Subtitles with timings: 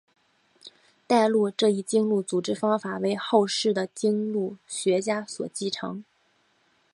[1.05, 6.03] 代录这一经录组织方法为后世的经录学家所继承。